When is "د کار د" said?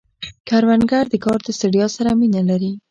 1.09-1.47